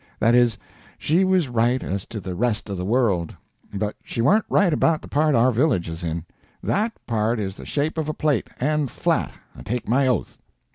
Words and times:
That 0.19 0.33
is, 0.33 0.57
she 0.97 1.23
was 1.23 1.47
right 1.47 1.83
as 1.83 2.07
to 2.07 2.19
the 2.19 2.33
rest 2.33 2.71
of 2.71 2.77
the 2.77 2.83
world, 2.85 3.35
but 3.71 3.95
she 4.03 4.19
warn't 4.19 4.45
right 4.49 4.73
about 4.73 5.03
the 5.03 5.07
part 5.07 5.35
our 5.35 5.51
village 5.51 5.87
is 5.87 6.03
in; 6.03 6.25
that 6.63 6.93
part 7.05 7.39
is 7.39 7.53
the 7.55 7.67
shape 7.67 7.99
of 7.99 8.09
a 8.09 8.13
plate, 8.15 8.47
and 8.59 8.89
flat, 8.89 9.31
I 9.55 9.61
take 9.61 9.87
my 9.87 10.07
oath! 10.07 10.39